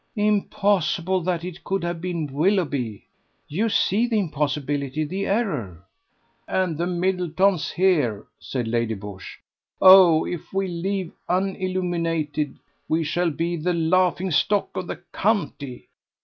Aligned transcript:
"Impossible 0.15 1.21
that 1.21 1.43
it 1.43 1.63
could 1.63 1.83
have 1.83 2.01
been 2.01 2.25
Willoughby!" 2.33 3.05
"You 3.47 3.69
see 3.69 4.07
the 4.07 4.17
impossibility, 4.17 5.03
the 5.03 5.27
error!" 5.27 5.85
"And 6.47 6.75
the 6.75 6.87
Middletons 6.87 7.69
here!" 7.69 8.25
said 8.39 8.67
Lady 8.67 8.95
Busshe. 8.95 9.37
"Oh! 9.79 10.25
if 10.25 10.53
we 10.53 10.67
leave 10.67 11.11
unilluminated 11.29 12.57
we 12.89 13.03
shall 13.03 13.29
be 13.29 13.55
the 13.55 13.73
laughing 13.73 14.31
stock 14.31 14.69
of 14.75 14.87
the 14.87 15.03
county. 15.13 15.87